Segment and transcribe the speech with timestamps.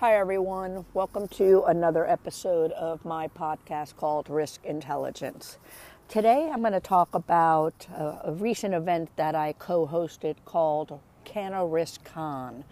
[0.00, 0.86] Hi, everyone.
[0.94, 5.58] Welcome to another episode of my podcast called Risk Intelligence.
[6.08, 10.98] Today, I'm going to talk about a, a recent event that I co hosted called
[11.26, 12.64] CannaRiskCon.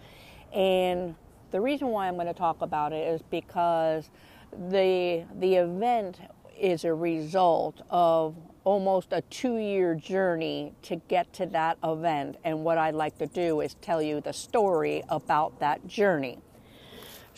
[0.51, 1.13] And
[1.51, 4.09] the reason why I'm going to talk about it is because
[4.51, 6.17] the, the event
[6.59, 12.37] is a result of almost a two year journey to get to that event.
[12.43, 16.39] And what I'd like to do is tell you the story about that journey.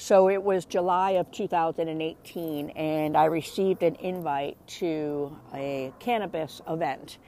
[0.02, 7.20] So it was July of 2018, and I received an invite to a cannabis event.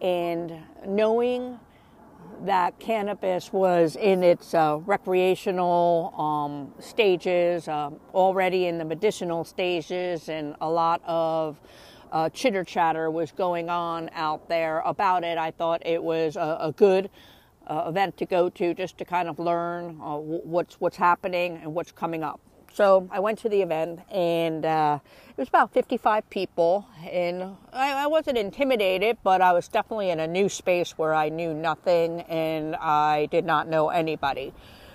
[0.00, 0.52] And
[0.86, 1.58] knowing
[2.42, 10.28] that cannabis was in its uh, recreational um, stages, uh, already in the medicinal stages,
[10.28, 11.60] and a lot of
[12.12, 16.58] uh, chitter chatter was going on out there about it, I thought it was a,
[16.60, 17.10] a good
[17.70, 21.72] uh, event to go to just to kind of learn uh, what's what's happening and
[21.72, 22.40] what's coming up.
[22.72, 28.04] So I went to the event, and uh, it was about 55 people, and I,
[28.04, 32.20] I, wasn't intimidated, but I was definitely in a new space where I knew nothing
[32.22, 34.52] and I did not know anybody.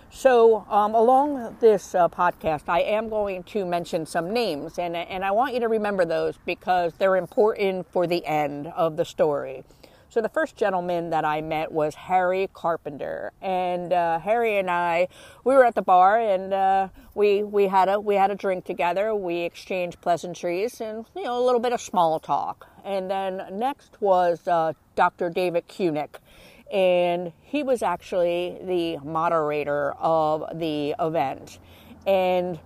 [0.10, 5.26] So, um, along this uh, podcast, I am going to mention some names, and, and
[5.26, 9.66] I want you to remember those because they're important for the end of the story.
[10.16, 15.10] So the first gentleman that I met was Harry Carpenter, and uh, Harry and I,
[15.44, 18.64] we were at the bar, and uh, we we had a we had a drink
[18.64, 19.14] together.
[19.14, 22.66] We exchanged pleasantries and you know a little bit of small talk.
[22.86, 25.30] And then next was uh, Dr.
[25.30, 26.16] David Kunick,
[26.72, 31.60] and he was actually the moderator of the event,
[32.08, 32.58] and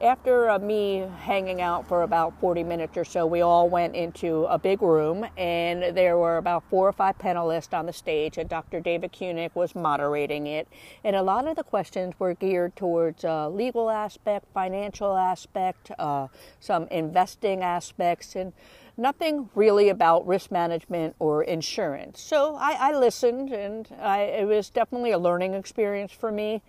[0.00, 4.44] after uh, me hanging out for about 40 minutes or so, we all went into
[4.44, 8.48] a big room, and there were about four or five panelists on the stage, and
[8.48, 8.80] Dr.
[8.80, 10.68] David Kunick was moderating it.
[11.02, 16.28] And a lot of the questions were geared towards uh, legal aspect, financial aspect, uh,
[16.60, 18.52] some investing aspects, and
[18.96, 22.20] nothing really about risk management or insurance.
[22.20, 26.62] So I, I listened, and I, it was definitely a learning experience for me.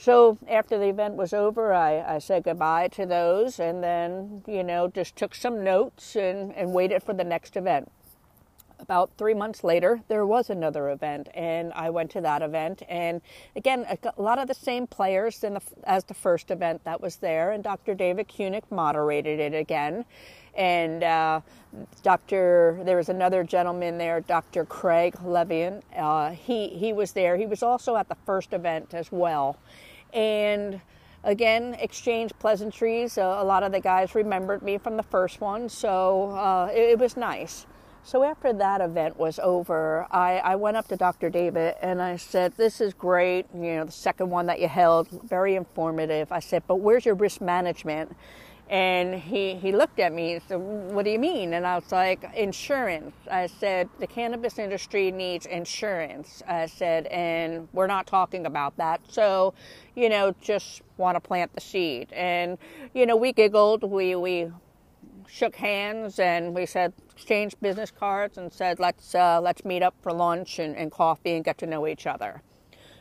[0.00, 4.64] So after the event was over, I, I said goodbye to those and then, you
[4.64, 7.92] know, just took some notes and, and waited for the next event.
[8.78, 12.82] About three months later, there was another event, and I went to that event.
[12.88, 13.20] And
[13.54, 17.50] again, a, lot of the same players the, as the first event that was there,
[17.50, 17.94] and Dr.
[17.94, 20.06] David Kunick moderated it again
[20.54, 21.40] and uh,
[22.02, 22.80] Dr.
[22.84, 24.64] There was another gentleman there, Dr.
[24.64, 25.82] Craig Levian.
[25.96, 27.36] Uh, he he was there.
[27.36, 29.56] He was also at the first event as well,
[30.12, 30.80] and
[31.24, 33.18] again exchanged pleasantries.
[33.18, 36.90] Uh, a lot of the guys remembered me from the first one, so uh, it,
[36.90, 37.66] it, was nice.
[38.02, 41.28] So after that event was over, I, I went up to Dr.
[41.28, 43.46] David and I said, "This is great.
[43.54, 47.14] You know, the second one that you held, very informative." I said, "But where's your
[47.14, 48.16] risk management?"
[48.70, 51.54] And he, he looked at me and said, What do you mean?
[51.54, 53.16] And I was like, Insurance.
[53.28, 56.40] I said, The cannabis industry needs insurance.
[56.46, 59.00] I said, And we're not talking about that.
[59.08, 59.54] So,
[59.96, 62.12] you know, just want to plant the seed.
[62.12, 62.58] And,
[62.94, 63.82] you know, we giggled.
[63.82, 64.52] We, we
[65.26, 69.96] shook hands and we said, exchanged business cards and said, Let's, uh, let's meet up
[70.00, 72.40] for lunch and, and coffee and get to know each other.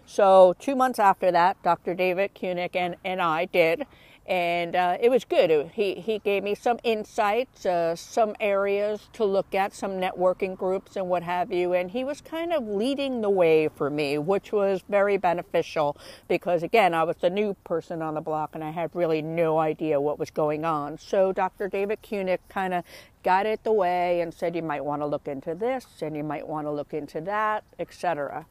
[0.08, 1.94] So, two months after that, Dr.
[1.94, 3.86] David Kunick and, and I did
[4.30, 5.72] and uh, it was good.
[5.74, 10.96] He, he gave me some insights, uh, some areas to look at, some networking groups
[10.96, 14.52] and what have you, and he was kind of leading the way for me, which
[14.52, 15.98] was very beneficial
[16.28, 19.58] because, again, I was the new person on the block and I had really no
[19.58, 21.00] idea what was going on.
[21.00, 21.68] So Dr.
[21.68, 22.84] David Kunick kind of
[23.24, 26.48] guided the way and said you might want to look into this and you might
[26.48, 28.46] want to look into that, etc.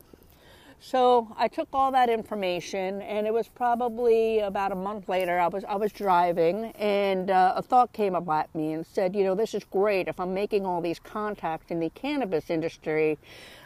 [0.81, 5.39] So I took all that information, and it was probably about a month later.
[5.39, 9.25] I was I was driving, and uh, a thought came at me and said, "You
[9.25, 10.09] know, this is great.
[10.09, 13.19] If I'm making all these contacts in the cannabis industry."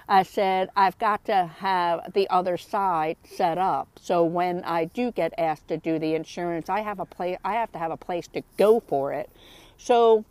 [0.09, 3.89] I said, I've got to have the other side set up.
[4.01, 7.55] So when I do get asked to do the insurance, I have a place, I
[7.55, 9.31] have to have a place to go for it.
[9.79, 10.25] So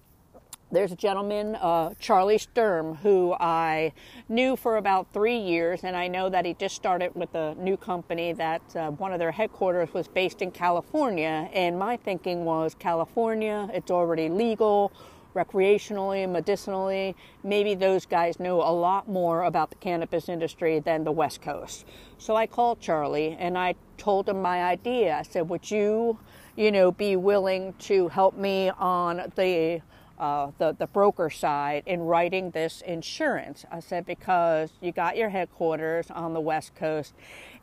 [0.71, 3.91] there's a gentleman, uh, Charlie Sturm, who I
[4.29, 7.75] knew for about three years, and I know that he just started with a new
[7.75, 11.49] company that uh, one of their headquarters was based in California.
[11.53, 14.93] And my thinking was California, it's already legal,
[15.35, 17.15] recreationally, medicinally.
[17.43, 21.85] Maybe those guys know a lot more about the cannabis industry than the West Coast.
[22.17, 25.17] So I called Charlie and I told him my idea.
[25.17, 26.19] I said, Would you,
[26.55, 29.81] you know, be willing to help me on the
[30.21, 33.65] uh, the, the broker side in writing this insurance.
[33.71, 37.13] I said, because you got your headquarters on the West Coast.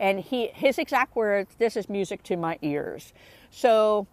[0.01, 3.13] And he, his exact words, this is music to my ears.
[3.51, 4.09] So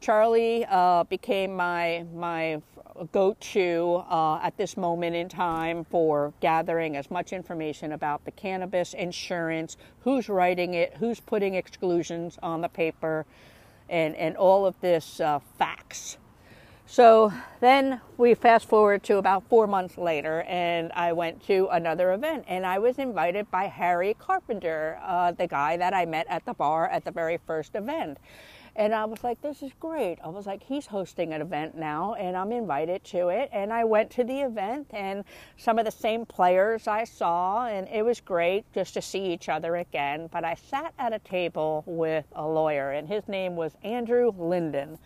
[0.00, 2.62] Charlie uh, became my, my
[3.10, 8.30] go to uh, at this moment in time for gathering as much information about the
[8.30, 13.26] cannabis insurance, who's writing it, who's putting exclusions on the paper,
[13.88, 16.18] and, and all of this uh, facts.
[16.86, 22.12] So then we fast forward to about four months later, and I went to another
[22.12, 26.44] event, and I was invited by Harry Carpenter, uh, the guy that I met at
[26.44, 28.18] the bar at the very first event.
[28.74, 30.18] And I was like, this is great.
[30.24, 33.50] I was like, he's hosting an event now, and I'm invited to it.
[33.52, 35.24] And I went to the event, and
[35.58, 39.50] some of the same players I saw, and it was great just to see each
[39.50, 40.28] other again.
[40.32, 44.98] But I sat at a table with a lawyer, and his name was Andrew Linden.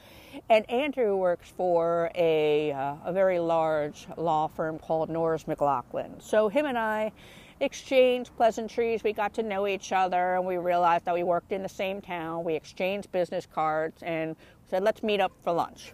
[0.49, 6.21] And Andrew works for a, uh, a very large law firm called Norris McLaughlin.
[6.21, 7.13] So him and I
[7.61, 9.03] exchanged pleasantries.
[9.03, 12.01] We got to know each other and we realized that we worked in the same
[12.01, 12.45] town.
[12.45, 14.37] We exchanged business cards and
[14.69, 15.93] said, let's meet up for lunch.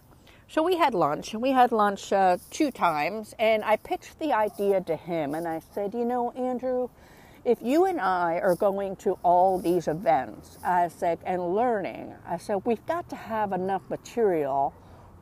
[0.53, 4.33] So we had lunch, and we had lunch uh, two times, and I pitched the
[4.33, 6.89] idea to him, and I said, You know, Andrew,
[7.45, 12.37] if you and I are going to all these events, I said, and learning, I
[12.37, 14.73] said, we've got to have enough material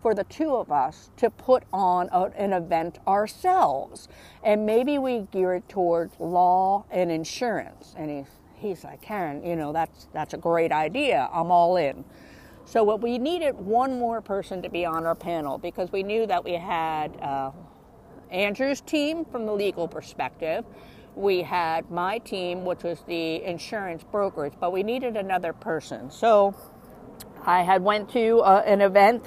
[0.01, 4.07] for the two of us to put on a, an event ourselves.
[4.44, 7.94] And maybe we gear it towards law and insurance.
[7.97, 8.25] And he,
[8.56, 11.29] he's like, Karen, you know, that's, that's a great idea.
[11.31, 12.03] I'm all in.
[12.65, 16.27] So what we needed one more person to be on our panel because we knew
[16.27, 17.51] that we had uh,
[18.29, 20.65] Andrew's team from the legal perspective
[21.16, 26.10] we had my team, which was the insurance brokers, but we needed another person.
[26.10, 26.56] So
[27.46, 29.24] I had went to uh, an event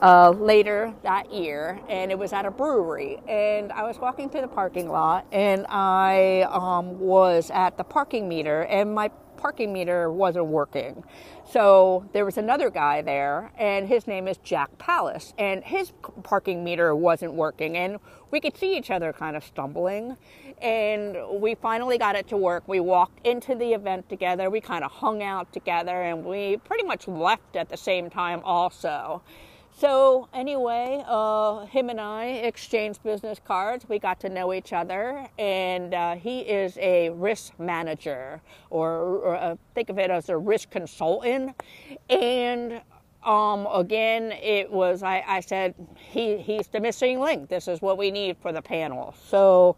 [0.00, 3.18] uh, later that year, and it was at a brewery.
[3.28, 8.28] And I was walking through the parking lot, and I um, was at the parking
[8.28, 11.02] meter, and my parking meter wasn't working.
[11.50, 15.92] So there was another guy there, and his name is Jack Palace, and his
[16.22, 17.98] parking meter wasn't working, and
[18.30, 20.18] we could see each other kind of stumbling.
[20.60, 22.64] And we finally got it to work.
[22.66, 26.84] We walked into the event together, we kind of hung out together, and we pretty
[26.84, 29.22] much left at the same time, also.
[29.78, 33.88] So anyway, uh, him and I exchanged business cards.
[33.88, 38.40] We got to know each other, and uh, he is a risk manager,
[38.70, 41.54] or, or uh, think of it as a risk consultant.
[42.10, 42.80] And
[43.22, 47.48] um, again, it was I, I said he he's the missing link.
[47.48, 49.14] This is what we need for the panel.
[49.28, 49.76] So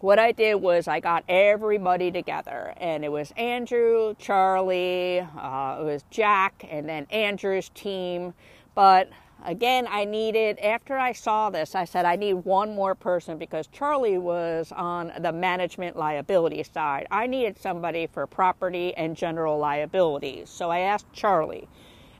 [0.00, 5.84] what I did was I got everybody together, and it was Andrew, Charlie, uh, it
[5.84, 8.34] was Jack, and then Andrew's team.
[8.74, 9.10] But
[9.44, 13.66] again, I needed, after I saw this, I said, I need one more person because
[13.66, 17.06] Charlie was on the management liability side.
[17.10, 20.44] I needed somebody for property and general liability.
[20.46, 21.68] So I asked Charlie.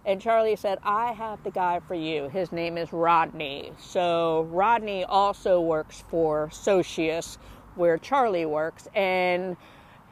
[0.05, 2.29] And Charlie said, I have the guy for you.
[2.29, 3.73] His name is Rodney.
[3.79, 7.39] So Rodney also works for Socius,
[7.77, 8.89] where Charlie works.
[8.97, 9.57] And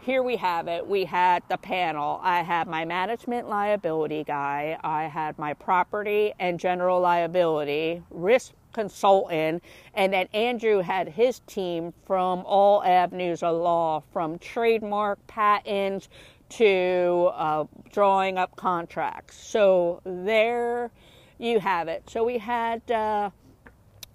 [0.00, 0.87] here we have it.
[0.87, 2.21] We had the panel.
[2.23, 9.62] I had my management liability guy, I had my property and general liability risk consultant,
[9.95, 16.09] and then Andrew had his team from all avenues of law, from trademark, patents
[16.50, 19.37] to uh, drawing up contracts.
[19.37, 20.90] So there
[21.38, 22.09] you have it.
[22.09, 23.30] So we had uh,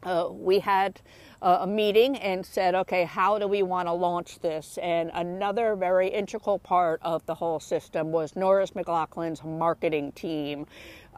[0.04, 1.02] uh, we had
[1.46, 4.80] a meeting and said, okay, how do we want to launch this?
[4.82, 10.66] And another very integral part of the whole system was Norris McLaughlin's marketing team.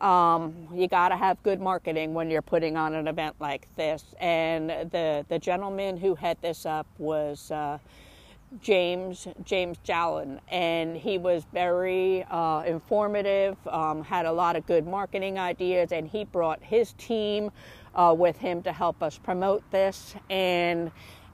[0.01, 4.03] Um, you got to have good marketing when you're putting on an event like this.
[4.19, 7.50] And the the gentleman who had this up was.
[7.50, 7.79] Uh,
[8.62, 13.57] James James Jallin, and he was very uh, informative.
[13.67, 17.51] Um, had a lot of good marketing ideas, and he brought his team
[17.98, 20.16] uh, with him to help us promote this.
[20.30, 20.92] And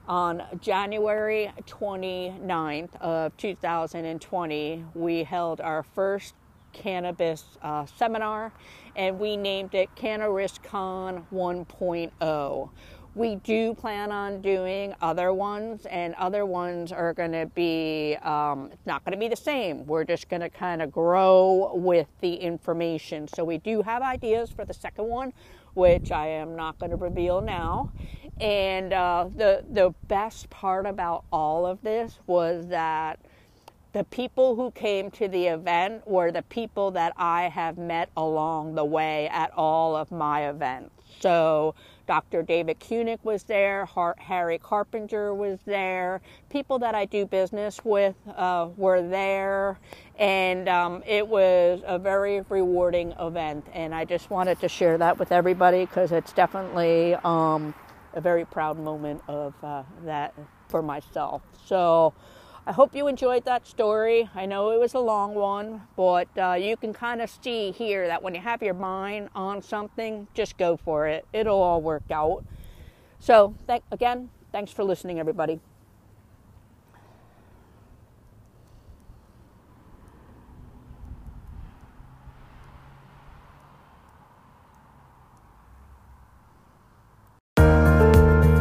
[0.08, 6.34] on January 29th of 2020, we held our first
[6.72, 8.52] cannabis uh, seminar,
[8.96, 12.70] and we named it CannaRiskCon 1.0
[13.14, 18.70] we do plan on doing other ones, and other ones are going to be um,
[18.86, 19.86] not going to be the same.
[19.86, 23.28] We're just going to kind of grow with the information.
[23.28, 25.32] So we do have ideas for the second one.
[25.74, 27.90] Which I am not going to reveal now.
[28.40, 33.20] And uh, the the best part about all of this was that
[33.94, 38.74] the people who came to the event were the people that I have met along
[38.74, 40.90] the way at all of my events.
[41.20, 41.76] So
[42.08, 42.42] Dr.
[42.42, 46.20] David Kunick was there, Harry Carpenter was there,
[46.50, 49.78] people that I do business with uh, were there,
[50.18, 53.64] and um, it was a very rewarding event.
[53.72, 57.72] And I just wanted to share that with everybody because it's definitely um,
[58.12, 60.34] a very proud moment of uh, that
[60.68, 61.42] for myself.
[61.64, 62.12] So.
[62.66, 64.30] I hope you enjoyed that story.
[64.34, 68.06] I know it was a long one, but uh, you can kind of see here
[68.06, 71.26] that when you have your mind on something, just go for it.
[71.34, 72.42] It'll all work out.
[73.20, 75.60] So, th- again, thanks for listening, everybody.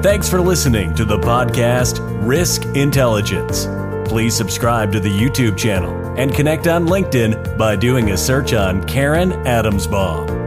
[0.04, 3.66] Thanks for listening to the podcast Risk Intelligence
[4.06, 8.84] please subscribe to the YouTube channel and connect on LinkedIn by doing a search on
[8.86, 10.43] Karen Adamsbaum.